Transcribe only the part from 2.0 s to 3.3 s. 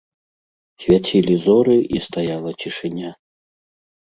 стаяла цішыня.